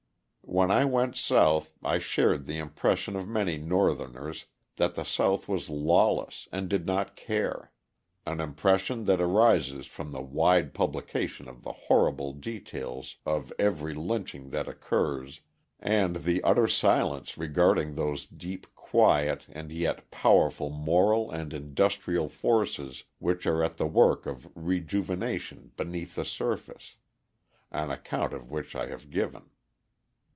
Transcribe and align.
When 0.43 0.69
I 0.69 0.83
went 0.83 1.15
South 1.15 1.71
I 1.81 1.97
shared 1.99 2.45
the 2.45 2.57
impression 2.57 3.15
of 3.15 3.25
many 3.25 3.57
Northerners 3.57 4.47
that 4.75 4.95
the 4.95 5.05
South 5.05 5.47
was 5.47 5.69
lawless 5.69 6.49
and 6.51 6.67
did 6.67 6.85
not 6.85 7.15
care 7.15 7.71
an 8.25 8.41
impression 8.41 9.05
that 9.05 9.21
arises 9.21 9.85
from 9.87 10.11
the 10.11 10.21
wide 10.21 10.73
publication 10.73 11.47
of 11.47 11.61
the 11.63 11.71
horrible 11.71 12.33
details 12.33 13.15
of 13.25 13.53
every 13.57 13.93
lynching 13.93 14.49
that 14.49 14.67
occurs, 14.67 15.39
and 15.79 16.17
the 16.17 16.43
utter 16.43 16.67
silence 16.67 17.37
regarding 17.37 17.95
those 17.95 18.25
deep, 18.25 18.67
quiet, 18.75 19.47
and 19.53 19.71
yet 19.71 20.11
powerful 20.11 20.69
moral 20.69 21.31
and 21.31 21.53
industrial 21.53 22.27
forces 22.27 23.05
which 23.19 23.47
are 23.47 23.63
at 23.63 23.77
the 23.77 23.87
work 23.87 24.25
of 24.25 24.49
rejuvenation 24.53 25.71
beneath 25.77 26.15
the 26.15 26.25
surface 26.25 26.97
an 27.71 27.89
account 27.89 28.33
of 28.33 28.51
which 28.51 28.75
I 28.75 28.87
have 28.87 29.09
given. 29.09 29.43